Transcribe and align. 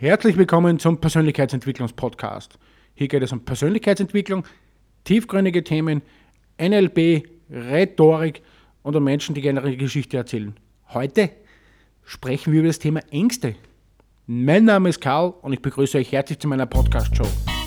Herzlich 0.00 0.36
willkommen 0.36 0.78
zum 0.78 1.00
Persönlichkeitsentwicklungspodcast. 1.00 2.56
Hier 2.94 3.08
geht 3.08 3.20
es 3.24 3.32
um 3.32 3.44
Persönlichkeitsentwicklung, 3.44 4.44
tiefgründige 5.02 5.64
Themen, 5.64 6.02
NLP, 6.56 7.24
Rhetorik 7.50 8.42
und 8.84 8.94
um 8.94 9.02
Menschen, 9.02 9.34
die 9.34 9.40
gerne 9.40 9.58
ihre 9.58 9.76
Geschichte 9.76 10.16
erzählen. 10.16 10.54
Heute 10.90 11.30
sprechen 12.04 12.52
wir 12.52 12.60
über 12.60 12.68
das 12.68 12.78
Thema 12.78 13.00
Ängste. 13.10 13.56
Mein 14.28 14.66
Name 14.66 14.90
ist 14.90 15.00
Karl 15.00 15.34
und 15.42 15.52
ich 15.52 15.62
begrüße 15.62 15.98
euch 15.98 16.12
herzlich 16.12 16.38
zu 16.38 16.46
meiner 16.46 16.66
Podcast-Show. 16.66 17.57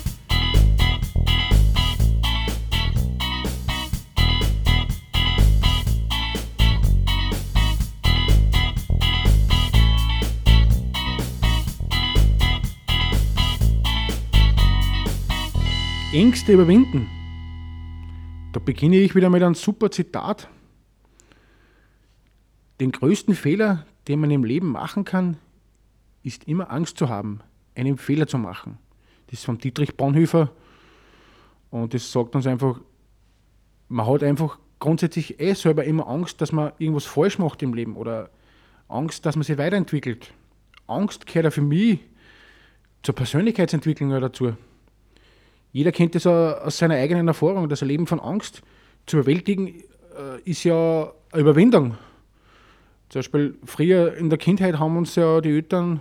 Ängste 16.12 16.52
überwinden. 16.52 17.08
Da 18.52 18.60
beginne 18.60 18.96
ich 18.96 19.14
wieder 19.14 19.30
mit 19.30 19.42
einem 19.42 19.54
super 19.54 19.90
Zitat. 19.90 20.46
Den 22.80 22.92
größten 22.92 23.34
Fehler, 23.34 23.86
den 24.08 24.20
man 24.20 24.30
im 24.30 24.44
Leben 24.44 24.68
machen 24.68 25.06
kann, 25.06 25.38
ist 26.22 26.44
immer 26.44 26.70
Angst 26.70 26.98
zu 26.98 27.08
haben, 27.08 27.40
einen 27.74 27.96
Fehler 27.96 28.26
zu 28.26 28.36
machen. 28.36 28.76
Das 29.28 29.38
ist 29.38 29.46
von 29.46 29.56
Dietrich 29.56 29.96
Bonhoeffer 29.96 30.52
und 31.70 31.94
das 31.94 32.12
sagt 32.12 32.36
uns 32.36 32.46
einfach, 32.46 32.78
man 33.88 34.06
hat 34.06 34.22
einfach 34.22 34.58
grundsätzlich 34.80 35.40
eh 35.40 35.54
selber 35.54 35.84
immer 35.84 36.08
Angst, 36.08 36.42
dass 36.42 36.52
man 36.52 36.72
irgendwas 36.78 37.06
falsch 37.06 37.38
macht 37.38 37.62
im 37.62 37.72
Leben 37.72 37.96
oder 37.96 38.28
Angst, 38.86 39.24
dass 39.24 39.36
man 39.36 39.44
sich 39.44 39.56
weiterentwickelt. 39.56 40.34
Angst 40.86 41.24
gehört 41.24 41.44
ja 41.44 41.50
für 41.50 41.62
mich 41.62 42.00
zur 43.02 43.14
Persönlichkeitsentwicklung 43.14 44.10
dazu. 44.10 44.52
Jeder 45.72 45.90
kennt 45.90 46.14
das 46.14 46.26
aus 46.26 46.78
seiner 46.78 46.96
eigenen 46.96 47.28
Erfahrung. 47.28 47.68
Das 47.68 47.82
Erleben 47.82 48.06
von 48.06 48.20
Angst 48.20 48.62
zu 49.06 49.16
überwältigen 49.16 49.68
äh, 49.68 50.40
ist 50.44 50.64
ja 50.64 51.12
eine 51.32 51.40
Überwindung. 51.40 51.96
Zum 53.08 53.20
Beispiel 53.20 53.54
früher 53.64 54.14
in 54.14 54.30
der 54.30 54.38
Kindheit 54.38 54.78
haben 54.78 54.96
uns 54.96 55.14
ja 55.16 55.40
die 55.40 55.50
Eltern 55.50 56.00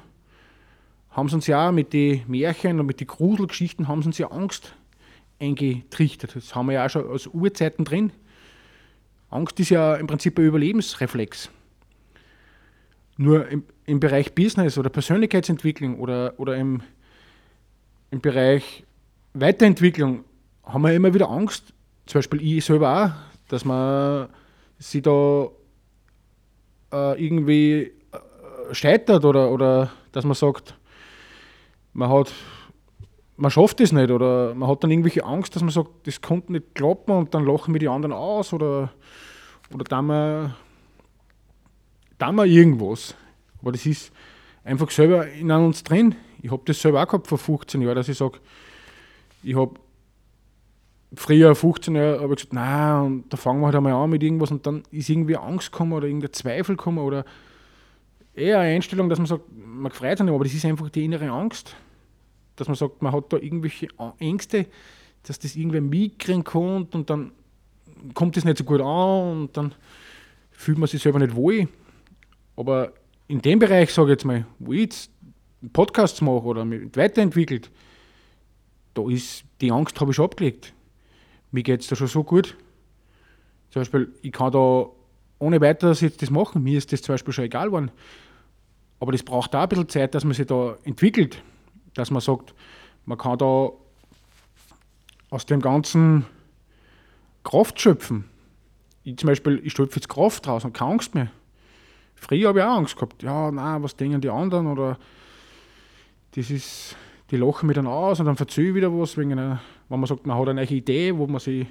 haben 1.12 1.30
uns 1.30 1.48
ja 1.48 1.72
mit 1.72 1.94
den 1.94 2.24
Märchen 2.28 2.80
und 2.80 2.86
mit 2.86 3.00
den 3.00 3.08
Gruselgeschichten 3.08 3.88
haben 3.88 4.02
uns 4.04 4.18
ja 4.18 4.28
Angst 4.28 4.76
eingetrichtert. 5.40 6.36
Das 6.36 6.56
haben 6.56 6.68
wir 6.68 6.74
ja 6.74 6.86
auch 6.86 6.90
schon 6.90 7.08
aus 7.08 7.28
Urzeiten 7.28 7.84
drin. 7.84 8.12
Angst 9.30 9.60
ist 9.60 9.70
ja 9.70 9.96
im 9.96 10.08
Prinzip 10.08 10.38
ein 10.40 10.46
Überlebensreflex. 10.46 11.50
Nur 13.18 13.48
im, 13.50 13.64
im 13.86 14.00
Bereich 14.00 14.34
Business 14.34 14.78
oder 14.78 14.90
Persönlichkeitsentwicklung 14.90 16.00
oder, 16.00 16.34
oder 16.38 16.56
im, 16.56 16.82
im 18.10 18.22
Bereich 18.22 18.84
Weiterentwicklung 19.34 20.24
haben 20.64 20.84
wir 20.84 20.94
immer 20.94 21.14
wieder 21.14 21.30
Angst, 21.30 21.74
zum 22.06 22.20
Beispiel 22.20 22.42
ich 22.42 22.66
selber 22.66 23.06
auch, 23.06 23.50
dass 23.50 23.66
man 23.66 24.30
sich 24.78 25.02
da 25.02 25.48
äh, 26.92 27.24
irgendwie 27.24 27.92
äh, 28.12 28.74
scheitert 28.74 29.26
oder, 29.26 29.52
oder 29.52 29.92
dass 30.12 30.26
man 30.26 30.36
sagt, 30.36 30.76
man 31.94 32.09
hat 32.09 32.34
man 33.42 33.50
schafft 33.50 33.82
es 33.82 33.92
nicht 33.92 34.12
oder 34.12 34.54
man 34.54 34.70
hat 34.70 34.84
dann 34.84 34.92
irgendwelche 34.92 35.26
Angst, 35.26 35.56
dass 35.56 35.64
man 35.64 35.72
sagt, 35.72 36.06
das 36.06 36.22
konnte 36.22 36.52
nicht 36.52 36.76
klappen 36.76 37.12
und 37.12 37.34
dann 37.34 37.44
lachen 37.44 37.74
wir 37.74 37.80
die 37.80 37.88
anderen 37.88 38.14
aus 38.14 38.54
oder, 38.54 38.92
oder 39.74 39.84
da 39.84 40.02
wir, 40.04 40.56
da 42.20 42.32
wir 42.32 42.46
irgendwas. 42.46 43.16
Aber 43.59 43.72
das 43.72 43.88
ist 43.88 44.12
einfach 44.64 44.92
selber 44.92 45.28
in 45.28 45.50
uns 45.50 45.84
drin. 45.84 46.14
Ich 46.44 46.52
habe 46.52 46.62
das 46.66 46.80
selber 46.80 47.02
auch 47.02 47.08
gehabt 47.08 47.26
vor 47.26 47.40
15 47.40 47.82
Jahren, 47.82 47.96
dass 47.96 48.09
ich 48.09 48.18
sage, 48.18 48.38
ich 49.44 49.56
habe 49.56 49.73
früher 51.14 51.56
15 51.56 51.95
Jahre 51.95 52.22
habe 52.22 52.34
ich 52.34 52.38
gesagt, 52.38 52.53
nein, 52.53 53.02
und 53.06 53.34
da 53.34 53.38
fangen 53.38 53.62
wir 53.62 53.68
halt 53.68 53.75
einmal 53.75 53.94
an 53.94 54.09
mit 54.09 54.24
irgendwas 54.24 54.52
und 54.52 54.66
dann 54.66 54.84
ist 54.91 55.09
irgendwie 55.09 55.35
Angst 55.35 55.72
gekommen 55.72 55.94
oder 55.94 56.07
irgendein 56.07 56.34
Zweifel 56.34 56.75
gekommen 56.75 57.00
oder 57.00 57.25
eher 58.34 58.59
eine 58.59 58.75
Einstellung, 58.75 59.09
dass 59.09 59.19
man 59.19 59.28
sagt, 59.28 59.44
man 59.53 59.91
freut 59.91 60.18
sich 60.18 60.25
nicht, 60.25 60.34
aber 60.34 60.44
das 60.44 60.53
ist 60.53 60.66
einfach 60.66 60.90
die 60.90 61.06
innere 61.06 61.30
Angst. 61.30 61.75
Dass 62.56 62.68
man 62.68 62.75
sagt, 62.75 63.01
man 63.01 63.12
hat 63.12 63.34
da 63.34 63.38
irgendwelche 63.38 63.88
Ängste, 64.19 64.68
dass 65.24 65.40
das 65.40 65.56
irgendwer 65.56 65.81
mitkriegen 65.81 66.44
kann 66.44 66.88
und 66.91 67.09
dann 67.09 67.31
kommt 68.13 68.38
das 68.38 68.46
nicht 68.46 68.57
so 68.57 68.63
gut 68.63 68.81
an 68.81 69.31
und 69.31 69.57
dann 69.57 69.74
fühlt 70.51 70.78
man 70.78 70.88
sich 70.88 71.01
selber 71.01 71.19
nicht 71.19 71.35
wohl. 71.35 71.68
Aber 72.56 72.94
in 73.28 73.41
dem 73.41 73.59
Bereich, 73.59 73.94
sage 73.94 74.09
ich 74.09 74.16
jetzt 74.16 74.25
mal, 74.25 74.46
wo 74.59 74.74
ich 74.74 74.81
jetzt 74.81 75.12
Podcasts 75.74 76.22
mache 76.22 76.44
oder 76.44 76.66
mich 76.66 76.96
weiterentwickelt, 76.96 77.69
da 78.94 79.07
ist 79.09 79.44
die 79.62 79.72
Angst 79.72 80.00
habe 80.00 80.12
ich 80.12 80.16
schon 80.16 80.25
abgelegt. 80.25 80.74
Mir 81.52 81.63
geht 81.63 81.81
es 81.81 81.88
da 81.88 81.96
schon 81.96 82.07
so 82.07 82.24
gut. 82.24 82.57
Zum 83.69 83.81
Beispiel, 83.81 84.13
ich 84.22 84.31
kann 84.31 84.52
da 84.52 84.88
ohne 85.40 85.62
weiteres 85.62 86.02
jetzt 86.02 86.22
das 86.22 86.29
machen. 86.29 86.63
Mir 86.63 86.78
ist 86.78 86.91
das 86.91 87.01
zum 87.01 87.13
Beispiel 87.13 87.34
schon 87.34 87.46
egal 87.46 87.68
geworden. 87.68 87.91
Aber 89.00 89.12
das 89.12 89.24
braucht 89.24 89.56
auch 89.56 89.62
ein 89.62 89.69
bisschen 89.69 89.90
Zeit, 89.90 90.13
dass 90.13 90.24
man 90.24 90.34
sich 90.34 90.47
da 90.47 90.78
entwickelt. 90.84 91.41
Dass 91.94 92.12
man 92.12 92.22
sagt, 92.22 92.53
man 93.06 93.18
kann 93.18 93.38
da 93.38 93.72
aus 95.30 95.46
dem 95.46 95.62
Ganzen 95.62 96.25
Kraft 97.44 97.80
schöpfen. 97.80 98.25
Ich 99.03 99.18
zum 99.18 99.28
Beispiel, 99.28 99.59
ich 99.63 99.74
schöpfe 99.74 100.00
jetzt 100.00 100.09
Kraft 100.09 100.47
raus 100.47 100.63
und 100.63 100.74
keine 100.74 100.91
Angst 100.91 101.16
mehr. 101.16 101.31
Früher 102.16 102.50
habe 102.50 102.59
ich 102.59 102.66
auch 102.66 102.78
Angst 102.78 102.96
gehabt. 102.96 103.24
Ja, 103.24 103.50
nein, 103.51 103.81
was 103.81 103.96
denken 103.96 104.22
die 104.22 104.30
anderen? 104.30 104.68
Oder 104.68 105.00
das 106.35 106.51
ist 106.51 106.96
die 107.31 107.38
lachen 107.38 107.68
mich 107.68 107.75
dann 107.75 107.88
aus 107.88 108.19
und 108.19 108.25
dann 108.25 108.36
verzöge 108.36 108.69
ich 108.69 108.75
wieder 108.75 108.92
was, 108.92 109.18
wegen 109.18 109.31
einer, 109.31 109.62
wenn 109.88 110.00
man 110.00 110.08
sagt, 110.08 110.28
man 110.28 110.38
hat 110.38 110.50
eine 110.50 110.66
neue 110.66 110.78
Idee, 110.78 111.18
wo 111.18 111.28
man 111.28 111.40
sich 111.40 111.66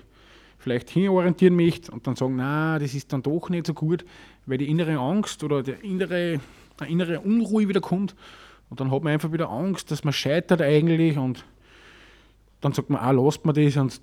vielleicht 0.59 0.91
hinorientieren 0.91 1.55
möchte 1.55 1.93
und 1.93 2.07
dann 2.07 2.17
sagen, 2.17 2.37
na, 2.37 2.79
das 2.79 2.95
ist 2.95 3.13
dann 3.13 3.23
doch 3.23 3.51
nicht 3.51 3.67
so 3.67 3.75
gut, 3.75 4.05
weil 4.47 4.59
die 4.59 4.71
innere 4.71 4.99
Angst 4.99 5.45
oder 5.45 5.63
der 5.63 5.85
innere, 5.85 6.41
der 6.79 6.87
innere 6.87 7.21
Unruhe 7.21 7.69
wieder 7.69 7.81
kommt 7.81 8.15
und 8.71 8.81
dann 8.81 8.91
hat 8.91 9.03
man 9.03 9.13
einfach 9.13 9.33
wieder 9.33 9.51
Angst, 9.51 9.91
dass 9.91 10.03
man 10.03 10.13
scheitert 10.13 10.63
eigentlich 10.63 11.19
und 11.19 11.45
dann 12.63 12.73
sagt 12.73 12.89
man, 12.89 13.01
ah, 13.01 13.11
lasst 13.11 13.45
man 13.45 13.55
das 13.55 13.77
und 13.77 14.01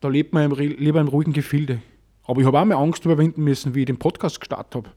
da 0.00 0.08
lebt 0.08 0.32
man 0.32 0.50
lieber 0.52 1.00
im 1.00 1.08
ruhigen 1.08 1.32
Gefilde. 1.32 1.80
Aber 2.24 2.40
ich 2.40 2.46
habe 2.46 2.60
auch 2.60 2.64
mal 2.64 2.76
Angst 2.76 3.04
überwinden 3.04 3.42
müssen, 3.42 3.74
wie 3.74 3.80
ich 3.80 3.86
den 3.86 3.98
Podcast 3.98 4.38
gestartet 4.38 4.74
habe. 4.76 4.90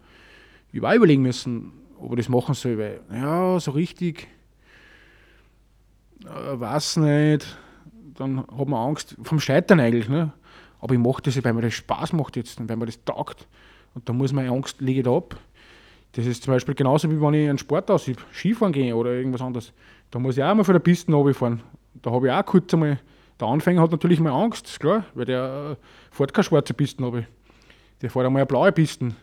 Ich 0.71 0.79
habe 0.79 0.89
auch 0.89 0.95
überlegen 0.95 1.23
müssen, 1.23 1.71
ob 1.99 2.11
ich 2.11 2.17
das 2.17 2.29
machen 2.29 2.53
soll, 2.53 2.77
weil, 2.77 3.01
ja, 3.11 3.59
so 3.59 3.71
richtig 3.71 4.27
äh, 6.25 6.59
weiß 6.59 6.97
nicht, 6.97 7.57
dann 8.15 8.39
hat 8.39 8.67
man 8.67 8.87
Angst 8.87 9.15
vom 9.23 9.39
Scheitern 9.39 9.79
eigentlich. 9.79 10.09
Ne? 10.09 10.31
Aber 10.79 10.93
ich 10.93 10.99
mache 10.99 11.21
das, 11.21 11.43
weil 11.43 11.53
mir 11.53 11.61
das 11.61 11.73
Spaß 11.73 12.13
macht 12.13 12.35
jetzt 12.35 12.59
und 12.59 12.69
weil 12.69 12.77
mir 12.77 12.85
das 12.85 13.03
taugt. 13.03 13.47
Und 13.93 14.07
da 14.07 14.13
muss 14.13 14.33
meine 14.33 14.49
Angst 14.49 14.81
liegt 14.81 15.07
ab. 15.07 15.37
Das 16.13 16.25
ist 16.25 16.43
zum 16.43 16.53
Beispiel 16.53 16.75
genauso 16.75 17.09
wie 17.09 17.21
wenn 17.21 17.33
ich 17.33 17.49
einen 17.49 17.57
Sport 17.57 17.89
ausübe, 17.89 18.21
Skifahren 18.33 18.73
gehe 18.73 18.95
oder 18.95 19.11
irgendwas 19.11 19.41
anderes. 19.41 19.73
Da 20.09 20.19
muss 20.19 20.37
ich 20.37 20.43
auch 20.43 20.53
mal 20.53 20.63
von 20.63 20.73
der 20.73 20.79
Piste 20.79 21.13
runterfahren. 21.13 21.61
Da 22.01 22.11
habe 22.11 22.27
ich 22.27 22.33
auch 22.33 22.45
kurz 22.45 22.73
einmal, 22.73 22.99
der 23.39 23.47
Anfänger 23.47 23.81
hat 23.81 23.91
natürlich 23.91 24.19
mal 24.19 24.31
Angst, 24.31 24.67
ist 24.67 24.79
klar, 24.79 25.05
weil 25.13 25.25
der 25.25 25.77
äh, 25.79 25.85
fährt 26.13 26.33
keine 26.33 26.43
schwarze 26.43 26.73
Pisten 26.73 27.03
runter. 27.03 27.25
Der 28.01 28.09
fährt 28.09 28.25
einmal 28.25 28.41
eine 28.41 28.47
blaue 28.47 28.71
Pisten, 28.71 29.15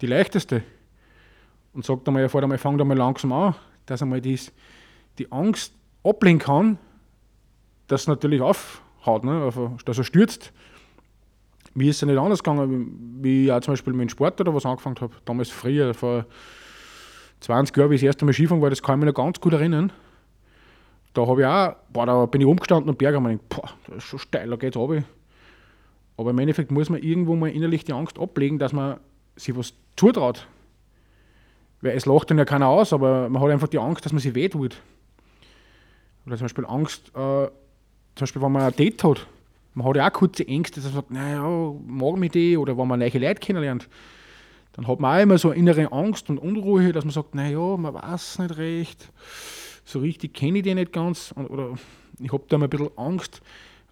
die 0.00 0.06
leichteste. 0.06 0.62
Und 1.72 1.84
sagt 1.84 2.06
einmal, 2.08 2.22
er 2.22 2.28
fährt 2.28 2.42
einmal, 2.42 2.58
fängt 2.58 2.80
einmal 2.80 2.96
langsam 2.96 3.32
an, 3.32 3.54
dass 3.86 4.02
einmal 4.02 4.20
dies, 4.20 4.52
die 5.18 5.30
Angst 5.30 5.74
ablehnen 6.04 6.38
kann, 6.38 6.78
das 7.88 8.06
natürlich 8.06 8.40
aufhaut, 8.40 9.24
ne? 9.24 9.52
dass 9.84 9.98
er 9.98 10.04
stürzt. 10.04 10.52
Mir 11.74 11.90
ist 11.90 11.96
es 11.96 12.00
ja 12.02 12.06
nicht 12.06 12.18
anders 12.18 12.42
gegangen, 12.42 13.18
wie 13.20 13.46
ich 13.46 13.52
auch 13.52 13.60
zum 13.60 13.72
Beispiel 13.72 13.92
mit 13.92 14.02
dem 14.02 14.08
Sport 14.10 14.40
oder 14.40 14.54
was 14.54 14.64
angefangen 14.64 15.00
habe. 15.00 15.14
Damals 15.24 15.50
früher, 15.50 15.92
vor 15.92 16.24
20 17.40 17.76
Jahren, 17.76 17.90
wie 17.90 17.96
ich 17.96 18.00
das 18.00 18.06
erste 18.06 18.24
Mal 18.24 18.32
Skifahren 18.32 18.62
war, 18.62 18.70
das 18.70 18.82
kann 18.82 19.00
ich 19.00 19.04
mich 19.04 19.14
noch 19.14 19.22
ganz 19.22 19.40
gut 19.40 19.52
erinnern. 19.52 19.92
Da 21.14 21.26
habe 21.26 21.40
ich 21.40 21.46
auch, 21.46 21.76
boah, 21.92 22.06
da 22.06 22.26
bin 22.26 22.40
ich 22.40 22.46
umgestanden 22.46 22.90
und 22.90 22.98
Berg 22.98 23.16
und 23.16 23.24
mir 23.24 23.38
boah, 23.48 23.70
das 23.86 23.98
ist 23.98 24.04
schon 24.04 24.18
steil, 24.18 24.50
da 24.50 24.56
geht's 24.56 24.76
runter. 24.76 25.04
Aber 26.16 26.30
im 26.30 26.38
Endeffekt 26.38 26.70
muss 26.70 26.90
man 26.90 27.02
irgendwo 27.02 27.34
mal 27.34 27.50
innerlich 27.50 27.84
die 27.84 27.92
Angst 27.92 28.18
ablegen, 28.18 28.58
dass 28.58 28.72
man 28.72 28.98
sich 29.36 29.56
was 29.56 29.74
zutraut. 29.96 30.46
Weil 31.80 31.96
es 31.96 32.06
lacht 32.06 32.30
dann 32.30 32.38
ja 32.38 32.44
keiner 32.44 32.68
aus, 32.68 32.92
aber 32.92 33.28
man 33.28 33.42
hat 33.42 33.50
einfach 33.50 33.68
die 33.68 33.78
Angst, 33.78 34.04
dass 34.04 34.12
man 34.12 34.20
sich 34.20 34.34
wehtut. 34.34 34.80
Oder 36.26 36.36
zum 36.36 36.44
Beispiel 36.44 36.66
Angst, 36.66 37.08
äh, 37.14 37.46
zum 37.46 37.50
Beispiel, 38.20 38.42
wenn 38.42 38.52
man 38.52 38.62
ein 38.62 38.76
Date 38.76 39.02
hat. 39.04 39.26
Man 39.74 39.86
hat 39.86 39.96
ja 39.96 40.08
auch 40.08 40.12
kurze 40.12 40.46
Ängste, 40.46 40.80
dass 40.80 40.92
man 40.92 40.94
sagt, 40.94 41.10
naja, 41.10 41.74
mag 41.86 42.16
mich 42.16 42.32
die, 42.32 42.56
oder 42.56 42.78
wenn 42.78 42.86
man 42.86 43.00
neue 43.00 43.18
Leute 43.18 43.40
kennenlernt. 43.40 43.88
Dann 44.72 44.86
hat 44.86 45.00
man 45.00 45.16
auch 45.16 45.22
immer 45.22 45.38
so 45.38 45.50
eine 45.50 45.58
innere 45.58 45.92
Angst 45.92 46.30
und 46.30 46.38
Unruhe, 46.38 46.92
dass 46.92 47.04
man 47.04 47.12
sagt, 47.12 47.34
naja, 47.34 47.76
man 47.76 47.94
weiß 47.94 48.38
nicht 48.40 48.56
recht, 48.56 49.12
so 49.84 49.98
richtig 49.98 50.34
kenne 50.34 50.58
ich 50.58 50.64
die 50.64 50.74
nicht 50.74 50.92
ganz. 50.92 51.34
Oder 51.36 51.74
ich 52.20 52.32
habe 52.32 52.44
da 52.48 52.58
mal 52.58 52.66
ein 52.66 52.70
bisschen 52.70 52.96
Angst, 52.96 53.40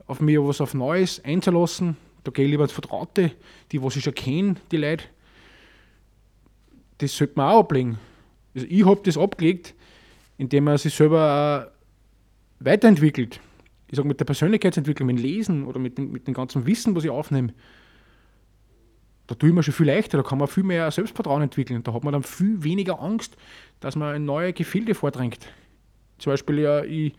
auf 0.06 0.20
mich 0.20 0.38
was 0.38 0.60
auf 0.60 0.74
Neues 0.74 1.22
einzulassen. 1.24 1.96
Da 2.24 2.30
gehe 2.30 2.44
ich 2.44 2.50
lieber 2.50 2.64
ins 2.64 2.72
Vertraute, 2.72 3.32
die, 3.72 3.82
was 3.82 3.96
ich 3.96 4.04
schon 4.04 4.14
kenne, 4.14 4.54
die 4.70 4.76
Leute. 4.76 5.04
Das 6.98 7.16
sollte 7.16 7.34
man 7.36 7.52
auch 7.52 7.60
ablegen. 7.60 7.98
Also 8.54 8.66
ich 8.68 8.86
habe 8.86 9.00
das 9.04 9.18
abgelegt, 9.18 9.74
indem 10.38 10.64
man 10.64 10.78
sich 10.78 10.94
selber 10.94 11.71
weiterentwickelt. 12.64 13.40
Ich 13.88 13.96
sage 13.96 14.08
mit 14.08 14.20
der 14.20 14.24
Persönlichkeitsentwicklung, 14.24 15.06
mit 15.06 15.18
dem 15.18 15.22
Lesen 15.22 15.66
oder 15.66 15.78
mit 15.78 15.98
dem, 15.98 16.12
mit 16.12 16.26
dem 16.26 16.34
ganzen 16.34 16.66
Wissen, 16.66 16.94
was 16.94 17.04
ich 17.04 17.10
aufnehme, 17.10 17.52
da 19.26 19.34
tue 19.34 19.48
ich 19.48 19.54
mir 19.54 19.62
schon 19.62 19.74
viel 19.74 19.86
leichter, 19.86 20.18
da 20.18 20.22
kann 20.22 20.38
man 20.38 20.48
viel 20.48 20.64
mehr 20.64 20.90
Selbstvertrauen 20.90 21.42
entwickeln. 21.42 21.82
Da 21.82 21.92
hat 21.92 22.04
man 22.04 22.12
dann 22.12 22.22
viel 22.22 22.62
weniger 22.64 23.00
Angst, 23.00 23.36
dass 23.80 23.96
man 23.96 24.14
in 24.16 24.24
neue 24.24 24.52
Gefilde 24.52 24.94
vordringt. 24.94 25.38
Zum 26.18 26.32
Beispiel, 26.32 26.58
ja, 26.58 26.82
ich 26.84 27.14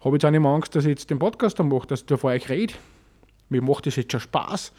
habe 0.00 0.16
jetzt 0.16 0.24
auch 0.24 0.30
nicht 0.30 0.40
mehr 0.40 0.50
Angst, 0.50 0.74
dass 0.74 0.84
ich 0.84 0.90
jetzt 0.90 1.10
den 1.10 1.18
Podcast 1.18 1.58
dann 1.58 1.68
mache, 1.68 1.86
dass 1.86 2.00
ich 2.00 2.06
da 2.06 2.16
vor 2.16 2.30
euch 2.30 2.48
rede. 2.48 2.74
Mir 3.48 3.62
macht 3.62 3.86
das 3.86 3.96
jetzt 3.96 4.12
schon 4.12 4.20
Spaß. 4.20 4.72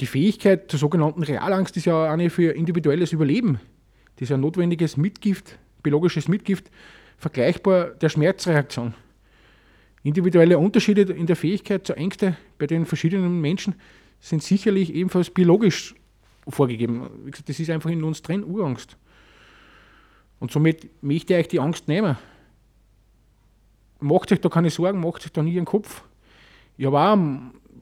Die 0.00 0.06
Fähigkeit 0.06 0.70
zur 0.70 0.78
sogenannten 0.78 1.22
Realangst 1.22 1.76
ist 1.76 1.86
ja 1.86 2.10
eine 2.10 2.30
für 2.30 2.52
individuelles 2.52 3.12
Überleben. 3.12 3.60
Das 4.18 4.30
ist 4.30 4.32
ein 4.32 4.40
notwendiges 4.40 4.96
Mitgift, 4.96 5.58
biologisches 5.84 6.26
Mitgift, 6.26 6.72
vergleichbar 7.18 7.90
der 7.90 8.08
Schmerzreaktion. 8.08 8.94
Individuelle 10.02 10.58
Unterschiede 10.58 11.02
in 11.02 11.26
der 11.26 11.36
Fähigkeit 11.36 11.86
zur 11.86 11.96
Ängste 11.96 12.36
bei 12.58 12.66
den 12.66 12.84
verschiedenen 12.84 13.40
Menschen 13.40 13.76
sind 14.18 14.42
sicherlich 14.42 14.92
ebenfalls 14.92 15.30
biologisch 15.30 15.94
vorgegeben. 16.48 17.08
Wie 17.24 17.30
gesagt, 17.30 17.48
das 17.48 17.60
ist 17.60 17.70
einfach 17.70 17.90
in 17.90 18.02
uns 18.02 18.20
drin, 18.20 18.42
Urangst. 18.42 18.96
Und 20.40 20.50
somit 20.50 20.88
möchte 21.00 21.34
ich 21.34 21.38
euch 21.38 21.48
die 21.48 21.60
Angst 21.60 21.86
nehmen. 21.86 22.16
Macht 24.00 24.32
euch 24.32 24.40
da 24.40 24.48
keine 24.48 24.70
Sorgen, 24.70 25.00
macht 25.00 25.24
euch 25.24 25.32
da 25.32 25.44
nie 25.44 25.56
einen 25.56 25.64
Kopf. 25.64 26.02
Ich 26.76 26.86
habe 26.86 26.98
auch 26.98 27.18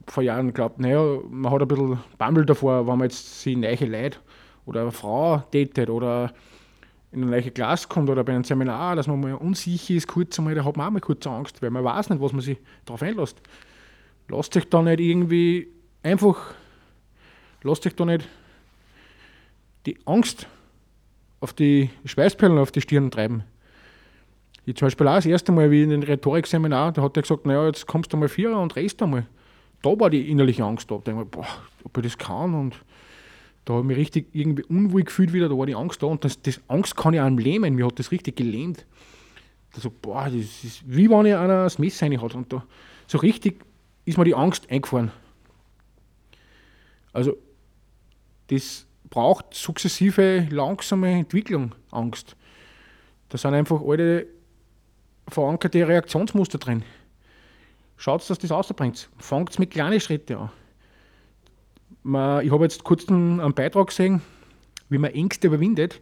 vor 0.05 0.21
Jahren 0.21 0.47
geglaubt, 0.47 0.79
naja, 0.79 1.19
man 1.29 1.51
hat 1.51 1.63
ein 1.63 1.67
bisschen 1.67 1.99
Bammel 2.19 2.45
davor, 2.45 2.85
wenn 2.85 2.99
man 2.99 3.09
jetzt 3.09 3.41
sich 3.41 3.57
neue 3.57 3.85
Leute 3.85 4.19
oder 4.67 4.81
eine 4.81 4.91
Frau 4.91 5.43
datet 5.51 5.89
oder 5.89 6.33
in 7.11 7.23
ein 7.23 7.29
neues 7.29 7.53
Glas 7.53 7.87
kommt 7.87 8.09
oder 8.09 8.23
bei 8.23 8.33
einem 8.33 8.43
Seminar, 8.43 8.95
dass 8.95 9.07
man 9.07 9.19
mal 9.19 9.33
unsicher 9.33 9.95
ist, 9.95 10.07
kurz 10.07 10.37
einmal, 10.37 10.53
da 10.53 10.65
hat 10.65 10.77
man 10.77 10.87
auch 10.87 10.91
mal 10.91 10.99
kurz 10.99 11.25
Angst, 11.25 11.61
weil 11.61 11.71
man 11.71 11.83
weiß 11.83 12.09
nicht, 12.09 12.21
was 12.21 12.33
man 12.33 12.41
sich 12.41 12.57
darauf 12.85 13.01
einlässt. 13.01 13.41
Lasst 14.27 14.55
euch 14.57 14.69
da 14.69 14.81
nicht 14.81 14.99
irgendwie 14.99 15.69
einfach, 16.03 16.53
lasst 17.63 17.87
euch 17.87 17.95
da 17.95 18.05
nicht 18.05 18.27
die 19.85 19.97
Angst 20.05 20.47
auf 21.39 21.53
die 21.53 21.89
Schweißperlen 22.03 22.57
auf 22.57 22.71
die 22.71 22.81
Stirn 22.81 23.09
treiben. 23.09 23.43
Ich 24.65 24.75
zum 24.75 24.87
Beispiel 24.87 25.07
auch 25.07 25.15
das 25.15 25.25
erste 25.25 25.53
Mal, 25.53 25.71
wie 25.71 25.83
in 25.83 25.91
den 25.91 26.03
Rhetorikseminar, 26.03 26.91
da 26.91 27.01
hat 27.03 27.15
er 27.15 27.21
gesagt, 27.21 27.45
naja, 27.45 27.65
jetzt 27.67 27.87
kommst 27.87 28.11
du 28.11 28.17
mal 28.17 28.27
vier 28.27 28.57
und 28.57 28.75
rest 28.75 29.01
einmal. 29.01 29.25
Da 29.81 29.97
war 29.97 30.09
die 30.09 30.29
innerliche 30.29 30.65
Angst 30.65 30.91
da. 30.91 30.99
Da 31.01 31.11
ich 31.11 31.17
mir, 31.17 31.25
boah, 31.25 31.47
ob 31.85 31.97
ich 31.97 32.03
das 32.03 32.17
kann 32.17 32.53
und 32.53 32.75
da 33.67 33.73
habe 33.73 33.81
ich 33.81 33.87
mich 33.87 33.97
richtig 33.97 34.27
irgendwie 34.31 34.63
unwohl 34.63 35.03
gefühlt 35.03 35.33
wieder, 35.33 35.49
da 35.49 35.57
war 35.57 35.65
die 35.65 35.75
Angst 35.75 36.01
da 36.01 36.07
und 36.07 36.23
das, 36.23 36.41
das 36.41 36.61
Angst 36.69 36.95
kann 36.95 37.13
ich 37.13 37.19
einem 37.19 37.37
lähmen, 37.37 37.75
mir 37.75 37.85
hat 37.85 37.99
das 37.99 38.11
richtig 38.11 38.37
gelähmt. 38.37 38.85
Da 39.73 39.81
so, 39.81 39.91
boah, 40.01 40.23
das 40.25 40.63
ist 40.63 40.83
wie 40.85 41.09
wenn 41.09 41.25
ich 41.25 41.35
einer 41.35 41.65
das 41.65 41.77
Messer 41.77 42.05
rein 42.05 42.21
hat 42.21 42.33
und 42.33 42.53
da 42.53 42.65
so 43.07 43.17
richtig 43.17 43.59
ist 44.05 44.17
mir 44.17 44.23
die 44.23 44.35
Angst 44.35 44.71
eingefahren. 44.71 45.11
Also 47.11 47.35
das 48.47 48.87
braucht 49.09 49.53
sukzessive, 49.53 50.47
langsame 50.49 51.11
Entwicklung, 51.11 51.75
Angst. 51.91 52.37
Da 53.27 53.37
sind 53.37 53.53
einfach 53.53 53.81
alte 53.81 54.27
verankerte 55.27 55.85
Reaktionsmuster 55.85 56.57
drin. 56.57 56.83
Schaut, 57.97 58.29
dass 58.29 58.39
das 58.39 58.49
rausbringt. 58.49 59.09
Fangt 59.17 59.59
mit 59.59 59.71
kleinen 59.71 59.99
Schritten 59.99 60.37
an 60.37 60.51
ich 62.07 62.51
habe 62.51 62.63
jetzt 62.63 62.85
kurz 62.85 63.09
einen, 63.09 63.53
Beitrag 63.53 63.87
gesehen, 63.87 64.21
wie 64.87 64.97
man 64.97 65.11
Ängste 65.11 65.47
überwindet. 65.47 66.01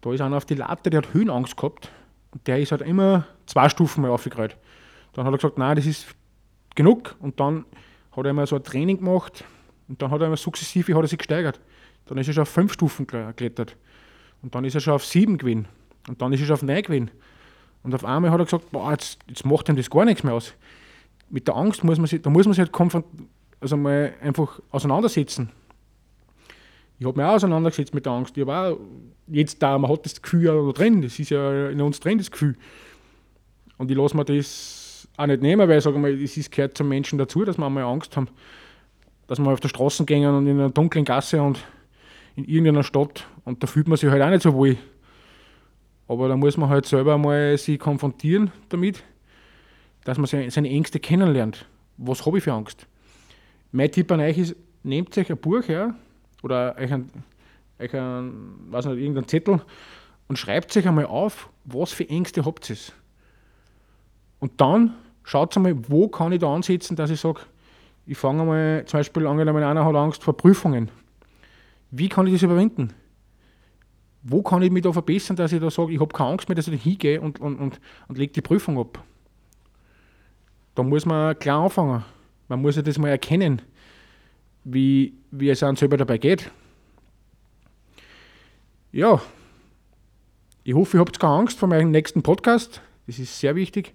Da 0.00 0.10
ist 0.10 0.22
einer 0.22 0.38
auf 0.38 0.46
die 0.46 0.54
Latte, 0.54 0.88
der 0.88 1.02
hat 1.02 1.12
Höhenangst 1.12 1.54
gehabt. 1.54 1.90
Und 2.30 2.46
der 2.46 2.60
ist 2.60 2.72
halt 2.72 2.80
immer 2.80 3.26
zwei 3.44 3.68
Stufen 3.68 4.00
mal 4.00 4.10
aufgekreuzt. 4.10 4.56
Dann 5.12 5.26
hat 5.26 5.34
er 5.34 5.36
gesagt, 5.36 5.58
nein, 5.58 5.76
das 5.76 5.84
ist 5.84 6.06
genug. 6.74 7.14
Und 7.20 7.38
dann 7.40 7.66
hat 8.12 8.24
er 8.24 8.30
immer 8.30 8.46
so 8.46 8.56
ein 8.56 8.64
Training 8.64 8.98
gemacht. 8.98 9.44
Und 9.86 10.00
dann 10.00 10.10
hat 10.10 10.20
er 10.22 10.28
immer 10.28 10.38
sukzessive 10.38 10.94
hat 10.94 11.02
er 11.02 11.08
sich 11.08 11.18
gesteigert. 11.18 11.60
Dann 12.06 12.16
ist 12.16 12.28
er 12.28 12.32
schon 12.32 12.42
auf 12.42 12.48
fünf 12.48 12.72
Stufen 12.72 13.06
geklettert. 13.06 13.76
Und 14.40 14.54
dann 14.54 14.64
ist 14.64 14.74
er 14.74 14.80
schon 14.80 14.94
auf 14.94 15.04
sieben 15.04 15.36
gewesen. 15.36 15.68
Und 16.08 16.22
dann 16.22 16.32
ist 16.32 16.40
er 16.40 16.46
schon 16.46 16.54
auf 16.54 16.62
neun 16.62 16.82
gewesen. 16.82 17.10
Und 17.82 17.94
auf 17.94 18.06
einmal 18.06 18.30
hat 18.30 18.40
er 18.40 18.44
gesagt, 18.44 18.70
boah, 18.70 18.92
jetzt, 18.92 19.18
jetzt 19.28 19.44
macht 19.44 19.68
ihm 19.68 19.76
das 19.76 19.90
gar 19.90 20.06
nichts 20.06 20.24
mehr 20.24 20.32
aus. 20.32 20.54
Mit 21.28 21.48
der 21.48 21.56
Angst 21.56 21.84
muss 21.84 21.98
man 21.98 22.06
sich, 22.06 22.22
da 22.22 22.30
muss 22.30 22.46
man 22.46 22.54
sich 22.54 22.60
halt 22.60 22.72
konfrontieren 22.72 23.28
also 23.62 23.76
mal 23.76 24.12
einfach 24.20 24.60
auseinandersetzen. 24.70 25.50
Ich 26.98 27.06
habe 27.06 27.18
mich 27.18 27.26
auch 27.26 27.34
auseinandergesetzt 27.34 27.94
mit 27.94 28.06
der 28.06 28.12
Angst. 28.12 28.36
Ich 28.36 28.46
habe 28.46 28.54
auch 28.54 28.78
jetzt 29.28 29.62
da, 29.62 29.78
man 29.78 29.90
hat 29.90 30.04
das 30.04 30.20
Gefühl 30.20 30.44
da 30.44 30.72
drin, 30.72 31.02
das 31.02 31.18
ist 31.18 31.30
ja 31.30 31.70
in 31.70 31.80
uns 31.80 32.00
drin, 32.00 32.18
das 32.18 32.30
Gefühl. 32.30 32.56
Und 33.78 33.90
ich 33.90 33.96
lasse 33.96 34.16
mir 34.16 34.24
das 34.24 35.08
auch 35.16 35.26
nicht 35.26 35.42
nehmen, 35.42 35.68
weil 35.68 35.78
ich 35.78 35.84
sage 35.84 35.98
mal, 35.98 36.12
es 36.12 36.50
gehört 36.50 36.76
zum 36.76 36.88
Menschen 36.88 37.18
dazu, 37.18 37.44
dass 37.44 37.58
wir 37.58 37.66
einmal 37.66 37.84
Angst 37.84 38.16
haben, 38.16 38.28
dass 39.26 39.38
wir 39.38 39.50
auf 39.50 39.60
der 39.60 39.68
Straße 39.68 40.04
gehen 40.04 40.26
und 40.26 40.46
in 40.46 40.58
einer 40.58 40.70
dunklen 40.70 41.04
Gasse 41.04 41.42
und 41.42 41.58
in 42.36 42.44
irgendeiner 42.44 42.82
Stadt 42.82 43.26
und 43.44 43.62
da 43.62 43.66
fühlt 43.66 43.88
man 43.88 43.96
sich 43.96 44.10
halt 44.10 44.22
auch 44.22 44.30
nicht 44.30 44.42
so 44.42 44.54
wohl. 44.54 44.76
Aber 46.08 46.28
da 46.28 46.36
muss 46.36 46.56
man 46.56 46.68
halt 46.68 46.86
selber 46.86 47.18
mal 47.18 47.56
sich 47.58 47.78
konfrontieren 47.78 48.52
damit, 48.68 49.02
dass 50.04 50.18
man 50.18 50.26
seine 50.26 50.68
Ängste 50.68 51.00
kennenlernt. 51.00 51.66
Was 51.96 52.24
habe 52.26 52.38
ich 52.38 52.44
für 52.44 52.52
Angst? 52.52 52.86
Mein 53.72 53.90
Tipp 53.90 54.12
an 54.12 54.20
euch 54.20 54.38
ist, 54.38 54.56
nehmt 54.82 55.16
euch 55.16 55.30
ein 55.30 55.38
Buch 55.38 55.66
her 55.66 55.94
oder 56.42 56.76
euch 56.78 56.92
ein, 56.92 57.10
euch 57.78 57.94
ein 57.94 58.70
weiß 58.70 58.86
nicht, 58.86 58.98
irgendeinen 58.98 59.28
Zettel 59.28 59.62
und 60.28 60.36
schreibt 60.36 60.76
euch 60.76 60.86
einmal 60.86 61.06
auf, 61.06 61.48
was 61.64 61.92
für 61.92 62.08
Ängste 62.08 62.44
habt 62.44 62.68
ihr. 62.68 62.76
Und 64.40 64.60
dann 64.60 64.94
schaut 65.24 65.56
einmal, 65.56 65.74
wo 65.88 66.08
kann 66.08 66.32
ich 66.32 66.40
da 66.40 66.54
ansetzen, 66.54 66.96
dass 66.96 67.10
ich 67.10 67.20
sage, 67.20 67.40
ich 68.04 68.18
fange 68.18 68.42
einmal, 68.42 68.84
zum 68.86 68.98
Beispiel, 68.98 69.26
angenommen, 69.26 69.62
einer 69.62 69.84
hat 69.84 69.94
Angst 69.94 70.22
vor 70.22 70.36
Prüfungen. 70.36 70.90
Wie 71.90 72.08
kann 72.08 72.26
ich 72.26 72.34
das 72.34 72.42
überwinden? 72.42 72.92
Wo 74.22 74.42
kann 74.42 74.62
ich 74.62 74.70
mich 74.70 74.82
da 74.82 74.92
verbessern, 74.92 75.36
dass 75.36 75.52
ich 75.52 75.60
da 75.60 75.70
sage, 75.70 75.92
ich 75.92 76.00
habe 76.00 76.12
keine 76.12 76.30
Angst 76.30 76.48
mehr, 76.48 76.56
dass 76.56 76.68
ich 76.68 76.76
da 76.76 76.82
hingehe 76.82 77.20
und, 77.20 77.40
und, 77.40 77.56
und, 77.56 77.80
und 78.08 78.18
lege 78.18 78.32
die 78.32 78.40
Prüfung 78.40 78.78
ab? 78.78 79.02
Da 80.74 80.82
muss 80.82 81.06
man 81.06 81.38
klar 81.38 81.64
anfangen. 81.64 82.04
Man 82.52 82.60
muss 82.60 82.76
ja 82.76 82.82
das 82.82 82.98
mal 82.98 83.08
erkennen, 83.08 83.62
wie, 84.62 85.14
wie 85.30 85.48
es 85.48 85.62
einem 85.62 85.74
selber 85.74 85.96
dabei 85.96 86.18
geht. 86.18 86.50
Ja, 88.92 89.22
ich 90.62 90.74
hoffe, 90.74 90.98
ihr 90.98 91.00
habt 91.00 91.18
keine 91.18 91.32
Angst 91.32 91.58
vor 91.58 91.70
meinem 91.70 91.90
nächsten 91.90 92.22
Podcast. 92.22 92.82
Das 93.06 93.18
ist 93.18 93.40
sehr 93.40 93.56
wichtig. 93.56 93.94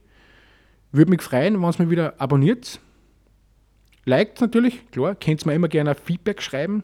Würde 0.91 1.11
mich 1.11 1.21
freuen, 1.21 1.61
wenn 1.61 1.69
ihr 1.69 1.85
mir 1.85 1.91
wieder 1.91 2.19
abonniert. 2.19 2.79
Liked 4.05 4.41
natürlich, 4.41 4.89
klar. 4.89 5.13
Könnt 5.13 5.43
ihr 5.43 5.49
mir 5.49 5.53
immer 5.53 5.67
gerne 5.67 5.93
Feedback 5.93 6.41
schreiben. 6.41 6.83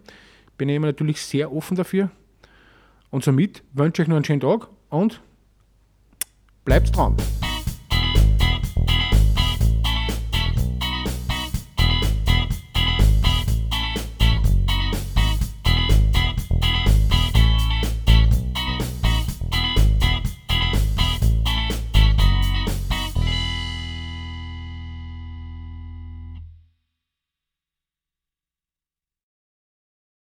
Bin 0.60 0.70
ich 0.70 0.76
immer 0.76 0.86
natürlich 0.86 1.24
sehr 1.24 1.52
offen 1.52 1.76
dafür. 1.76 2.12
Und 3.10 3.24
somit 3.24 3.64
wünsche 3.74 4.04
ich 4.04 4.06
euch 4.06 4.10
noch 4.10 4.18
einen 4.18 4.26
schönen 4.26 4.42
Tag 4.42 4.68
und 4.90 5.22
bleibt 6.66 6.96
dran. 6.96 7.18